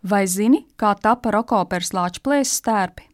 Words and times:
Vai 0.00 0.24
zini, 0.24 0.62
kā 0.80 0.94
tapa 0.96 1.28
rokopers 1.34 1.90
Lāčplēs 1.92 2.54
stērpi? 2.62 3.04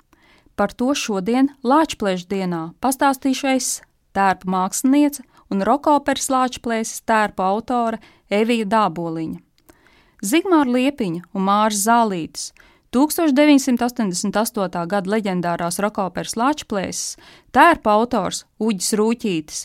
Par 0.54 0.70
to 0.70 0.92
šodien 0.94 1.48
Lāčplēša 1.66 2.28
dienā 2.30 2.60
pastāstīšu 2.78 3.48
es, 3.50 3.70
tērpa 4.14 4.46
māksliniece 4.46 5.24
un 5.50 5.64
rokopers 5.66 6.30
Lāčplēs 6.30 7.00
tērpa 7.02 7.48
autore 7.50 7.98
Evija 8.30 8.68
Dāboliņa. 8.70 9.42
Zigmāra 10.22 10.70
Liepiņa 10.76 11.26
un 11.34 11.44
Mārs 11.48 11.82
Zālītis 11.88 12.52
1988. 12.94 14.86
gada 14.86 15.10
leģendārās 15.10 15.80
rokopers 15.82 16.36
Lāčplēsis 16.38 17.18
tērpa 17.50 17.96
autors 17.98 18.44
Uģis 18.62 18.94
Rūķītis 18.94 19.64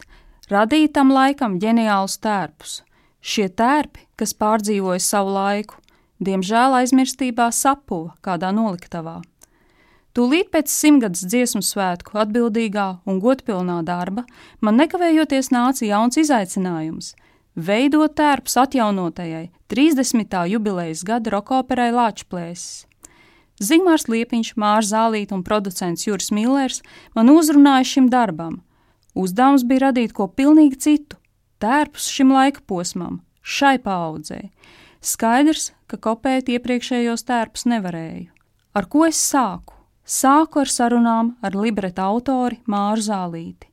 radīja 0.49 0.89
tam 0.97 1.13
laikam 1.13 1.61
ģeniālus 1.61 2.17
tērpus. 2.17 2.81
Šie 3.21 3.45
tērpi, 3.53 4.07
kas 4.17 4.33
pārdzīvoja 4.33 4.99
savu 5.05 5.37
laiku, 5.37 5.77
diemžēl 6.21 6.77
aizmirstībā 6.81 7.49
sapuva 7.51 8.15
kādā 8.23 8.53
noliktavā. 8.55 9.19
Tūlīt 10.11 10.49
pēc 10.51 10.67
simtgadus 10.67 11.23
dziesmu 11.23 11.61
svētku 11.63 12.17
atbildīgā 12.19 12.87
un 13.07 13.19
godpilnā 13.23 13.77
darba 13.87 14.25
man 14.59 14.75
nekavējoties 14.81 15.53
nāca 15.55 15.87
jauns 15.87 16.19
izaicinājums- 16.19 17.13
veidot 17.67 18.15
tērpus 18.19 18.57
atjaunotajai 18.59 19.49
30. 19.71 20.47
jubilejas 20.51 21.03
gada 21.07 21.31
rokoperai 21.31 21.91
Lāčplēsis. 21.95 22.85
Zigmārs 23.61 24.07
Liepiņš, 24.09 24.55
Mārs 24.57 24.89
Zālīt 24.91 25.31
un 25.31 25.43
producents 25.43 26.07
Juris 26.07 26.31
Millers 26.31 26.81
man 27.15 27.29
uzrunāja 27.29 27.85
šim 27.85 28.09
darbam. 28.09 28.61
Uzdevums 29.15 29.63
bija 29.63 29.91
radīt 29.91 30.13
ko 30.13 30.27
pilnīgi 30.27 30.77
citu- 30.77 31.15
tērpus 31.61 32.09
šim 32.09 32.31
laika 32.31 32.59
posmam, 32.67 33.21
šai 33.43 33.77
paudzei. 33.77 34.49
Skaidrs, 35.01 35.71
ka 35.91 35.99
kopēt 35.99 36.49
iepriekšējos 36.53 37.25
tērpus 37.27 37.67
nevarēju. 37.67 38.29
Ar 38.71 38.87
ko 38.87 39.03
es 39.09 39.19
sāku? 39.19 39.75
Sāku 40.07 40.61
ar 40.63 40.71
sarunām 40.71 41.35
ar 41.43 41.55
libreta 41.55 42.07
autori 42.07 42.61
Māru 42.71 43.03
Zālīti. 43.03 43.67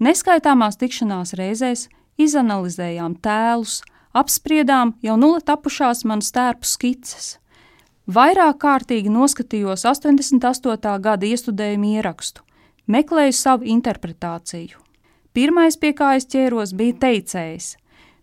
Neskaitāmās 0.00 0.78
tikšanās 0.80 1.34
reizēs 1.38 1.88
izanalizējām 2.18 3.18
tēlus, 3.22 3.82
apspriedām 4.16 4.94
jau 5.04 5.16
nulle 5.20 5.42
tapušās 5.44 6.04
manas 6.08 6.32
tērpu 6.34 6.68
skices. 6.68 7.36
Vairāk 8.08 8.62
kārtīgi 8.62 9.12
noskatījos 9.12 9.84
88. 9.84 10.94
gada 11.04 11.28
iestudējumu 11.28 11.92
ierakstu, 11.98 12.44
meklēju 12.88 13.36
savu 13.36 13.68
interpretāciju. 13.68 14.80
Pirmais, 15.36 15.76
pie 15.76 15.92
kā 15.92 16.14
es 16.16 16.24
ķēros, 16.32 16.72
bija 16.72 16.96
teicējs. 17.04 17.74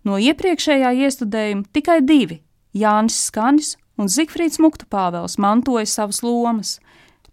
No 0.06 0.18
iepriekšējā 0.22 0.90
iestudējuma 1.06 1.70
tikai 1.74 2.02
divi 2.02 2.42
Jānis 2.76 3.18
Skanis 3.30 3.76
un 3.96 4.10
Zifrīds 4.12 4.60
Muktupāvels 4.60 5.38
mantoja 5.40 5.88
savas 5.88 6.20
lomas, 6.26 6.78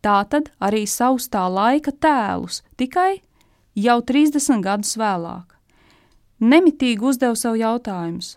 tātad 0.03 0.53
arī 0.63 0.85
savus 0.87 1.27
tā 1.33 1.43
laika 1.51 1.91
tēlus, 1.91 2.63
tikai 2.79 3.23
jau 3.75 3.99
30 4.07 4.63
gadus 4.63 4.95
vēlāk. 5.01 5.49
Nemitīgi 6.43 7.07
uzdevu 7.07 7.39
sev 7.39 7.59
jautājumus, 7.59 8.37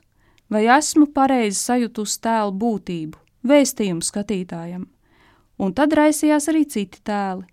vai 0.49 0.65
esmu 0.77 1.07
pareizi 1.13 1.57
sajutusi 1.61 2.19
tēlu 2.21 2.53
būtību, 2.61 3.17
vēstījumu 3.45 4.05
skatītājam. 4.05 4.85
Un 5.61 5.73
tad 5.73 5.93
raisījās 5.95 6.49
arī 6.51 6.65
citi 6.65 7.01
tēli. 7.05 7.45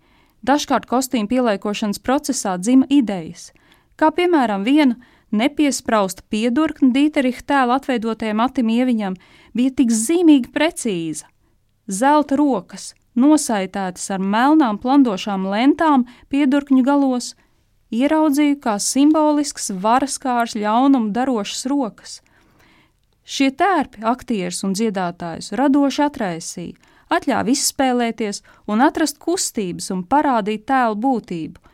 Dažkārt 0.43 0.89
kostīmu 0.89 1.29
pieliekošanas 1.31 2.01
procesā 2.03 2.57
dzima 2.59 2.89
idejas, 2.91 3.51
kā 3.95 4.09
piemēram 4.11 4.65
viena 4.67 4.97
Nepiesprausta 5.33 6.21
piedurkne 6.29 6.91
Dīteriha 6.93 7.41
tēla 7.49 7.79
atveidotajam 7.79 8.41
Atim 8.43 8.67
Ieviņam 8.69 9.15
bija 9.57 9.73
tik 9.79 9.89
zīmīgi 9.89 10.51
precīza. 10.53 11.25
Zelta 11.89 12.37
rokas, 12.37 12.91
nosaitētas 13.17 14.11
ar 14.13 14.21
melnām 14.21 14.77
plandošām 14.83 15.47
lentām 15.49 16.05
piedurkņu 16.29 16.85
galos, 16.85 17.31
ieraudzīju 17.89 18.59
kā 18.61 18.77
simbolisks 18.77 19.71
varas 19.73 20.19
kārs 20.21 20.53
ļaunumu 20.53 21.09
darošas 21.17 21.65
rokas. 21.73 22.15
Šie 23.25 23.49
tērpi 23.57 24.05
aktierus 24.05 24.61
un 24.67 24.77
dziedātājus 24.77 25.55
radoši 25.57 26.05
atraisīja, 26.05 26.77
atļāva 27.09 27.55
izspēlēties 27.57 28.43
un 28.69 28.85
atrast 28.85 29.17
kustības 29.17 29.89
un 29.97 30.05
parādīt 30.05 30.69
tēlu 30.69 31.01
būtību– 31.07 31.63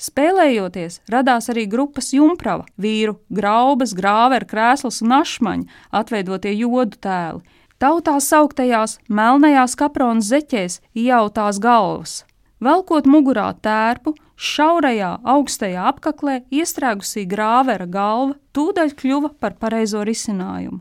Spēlējoties, 0.00 1.02
radās 1.12 1.50
arī 1.52 1.66
grupas 1.68 2.14
jumprava, 2.16 2.64
vīru, 2.80 3.18
graubas, 3.28 3.92
grāveru, 3.96 4.46
krēsls 4.48 5.02
un 5.04 5.12
ašmaņa, 5.18 5.80
atveidotie 6.00 6.54
jodu 6.56 6.96
tēli. 7.04 7.42
Tautā 7.80 8.14
sauktajās 8.20 8.98
melnajās 9.08 9.76
kapronas 9.76 10.28
zeķēs 10.32 10.80
iejautās 10.96 11.60
galvas. 11.60 12.22
Velkot 12.60 13.06
mugurā 13.08 13.50
tērpu, 13.64 14.12
šaurajā, 14.36 15.14
augstajā 15.24 15.86
apaklē 15.92 16.42
iestrēgusī 16.52 17.26
grāvera 17.28 17.88
galva 17.88 18.36
tūdaļ 18.56 18.92
kļuva 19.00 19.32
par 19.40 19.56
pareizo 19.60 20.04
risinājumu. 20.04 20.80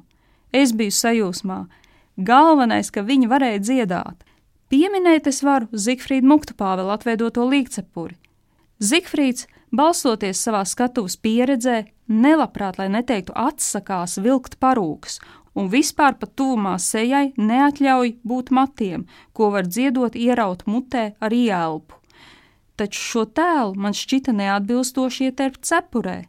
Es 0.51 0.71
biju 0.75 0.95
sajūsmā. 0.95 1.59
Galvenais, 2.19 2.91
ka 2.91 3.03
viņi 3.07 3.31
varēja 3.31 3.63
dziedāt. 3.63 4.27
Pieminēt 4.71 5.27
es 5.31 5.39
varu 5.43 5.71
Zigfrīda 5.71 6.27
Muktupāvela 6.27 6.99
atveidoto 6.99 7.47
līgcepuri. 7.47 8.18
Zigfrīds, 8.79 9.43
balstoties 9.75 10.39
savā 10.39 10.61
skatuves 10.63 11.17
pieredzē, 11.19 11.89
nelabprāt, 12.07 12.77
lai 12.79 12.87
neteiktu 12.93 13.33
atsakās 13.35 14.15
vilkt 14.23 14.55
parūkas, 14.63 15.19
un 15.59 15.67
vispār 15.67 16.15
pat 16.15 16.31
tuvumā 16.39 16.77
sejai 16.79 17.33
neatļauj 17.35 18.13
būt 18.23 18.53
matiem, 18.55 19.03
ko 19.35 19.51
var 19.51 19.67
dziedot 19.67 20.15
ieraut 20.15 20.63
mutē 20.63 21.09
ar 21.19 21.35
ielpu. 21.35 21.97
Taču 22.79 23.03
šo 23.03 23.25
tēlu 23.27 23.75
man 23.75 23.91
šķita 23.91 24.31
neatbilstoši 24.39 25.27
ieterpt 25.27 25.67
cepurē, 25.67 26.21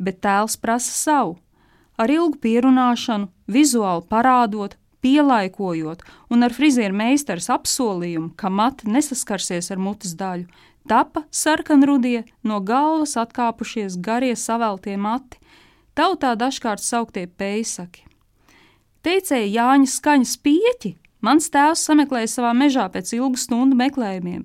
bet 0.00 0.22
tēls 0.24 0.56
prasa 0.56 0.96
savu. 0.96 1.36
Ar 2.00 2.08
ilgu 2.08 2.40
pierunāšanu, 2.40 3.28
vizuāli 3.44 4.08
parādot, 4.08 4.78
pielaikojot 5.04 6.00
un 6.32 6.46
ar 6.48 6.56
frizieru 6.56 6.96
meistaras 6.96 7.50
apsolījumu, 7.52 8.32
ka 8.40 8.48
mati 8.48 8.88
nesaskarsies 8.88 9.68
ar 9.70 9.84
mutes 9.84 10.16
daļu, 10.16 10.48
Tapa 10.84 11.22
sarkanrudie, 11.32 12.26
no 12.44 12.58
galvas 12.60 13.14
atkāpušies 13.16 13.96
garie 14.04 14.34
saveltie 14.36 14.98
mati, 15.00 15.38
tautā 15.96 16.34
dažkārt 16.36 16.82
sauktie 16.84 17.24
peisaki. 17.24 18.02
Teicēja 19.04 19.48
Jāņa 19.48 19.88
skaņas 19.88 20.34
pieķi, 20.44 20.90
mans 21.24 21.48
tēvs 21.52 21.86
sameklēja 21.88 22.28
savā 22.34 22.50
mežā 22.56 22.84
pēc 22.92 23.14
ilgu 23.16 23.40
stundu 23.40 23.78
meklējumiem. 23.80 24.42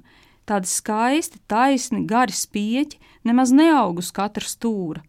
Tādi 0.47 0.71
skaisti, 0.71 1.41
taisni, 1.51 2.05
gari 2.07 2.35
spieķi 2.35 3.01
nemaz 3.27 3.51
neaug 3.51 3.99
uz 3.99 4.11
katra 4.15 4.47
stūra. 4.47 5.03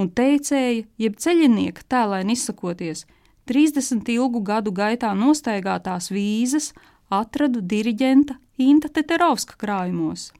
Un 0.00 0.08
teicēja, 0.10 0.86
jeb 0.98 1.18
ceļinieka 1.20 1.84
tēlēni 1.92 2.34
izsakoties, 2.34 3.04
30 3.52 4.08
ilgu 4.16 4.40
gadu 4.40 4.72
gaitā 4.72 5.12
nostaigātās 5.12 6.08
vīzes 6.08 6.72
atradu 7.12 7.60
diriģenta 7.60 8.40
Inta 8.64 8.88
Teterovska 8.88 9.60
krājumos. 9.60 10.30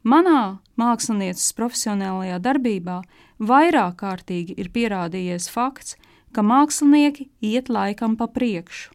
Manā 0.00 0.60
mākslinieces 0.80 1.52
profesionālajā 1.52 2.38
darbībā 2.40 3.00
vairāk 3.38 3.98
kārtīgi 4.00 4.56
ir 4.56 4.70
pierādījies 4.72 5.50
fakts, 5.52 5.96
ka 6.32 6.40
mākslinieki 6.40 7.28
iet 7.44 7.68
laikam 7.68 8.16
pa 8.16 8.30
priekšu. 8.30 8.94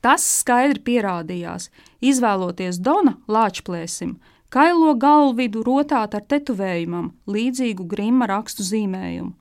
Tas 0.00 0.24
skaidri 0.24 0.80
pierādījās, 0.80 1.68
izvēloties 2.00 2.80
Dona 2.80 3.18
Lāčplēsim, 3.28 4.16
kailo 4.50 4.94
galvidu 4.96 5.62
rotāt 5.62 6.16
ar 6.16 6.24
tetovējumam, 6.24 7.12
līdzīgu 7.28 7.86
grima 7.86 8.26
rakstu 8.26 8.64
zīmējumu. 8.64 9.36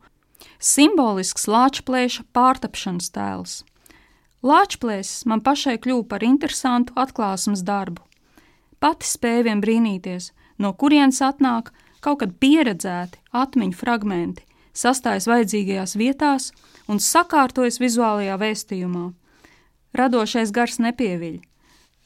Simbolisks 0.59 1.47
Lāčplēša 1.47 2.25
pārtapšanas 2.35 3.09
tēls. 3.15 3.55
Lāčplēsis 4.43 5.25
man 5.25 5.41
pašai 5.41 5.79
kļuva 5.81 6.05
par 6.11 6.23
interesantu 6.27 6.93
atklāsmes 6.99 7.63
darbu. 7.65 8.03
Pati 8.79 9.07
spēju 9.07 9.47
vien 9.47 9.63
brīnīties, 9.63 10.29
no 10.59 10.73
kurienes 10.73 11.21
atnāk 11.25 11.71
kaut 12.03 12.21
kad 12.21 12.35
pieredzēti 12.39 13.19
atmiņu 13.35 13.75
fragmenti, 13.79 14.45
sastājas 14.75 15.27
vajadzīgajās 15.29 15.95
vietās 15.99 16.51
un 16.87 17.01
sakārtojas 17.03 17.79
vizuālajā 17.81 18.37
vēstījumā. 18.39 19.05
Radošais 19.97 20.53
gars 20.53 20.77
nepieviļ. 20.83 21.39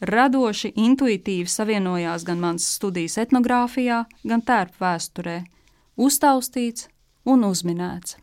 Radoši, 0.04 0.74
intuitīvi 0.76 1.48
savienojās 1.48 2.26
gan 2.28 2.42
mans 2.44 2.66
studijas 2.76 3.18
etnogrāfijā, 3.24 4.04
gan 4.28 4.44
tērpu 4.44 4.82
vēsturē, 4.84 5.38
uztaustīts 5.96 6.90
un 7.24 7.46
uzminēts. 7.48 8.18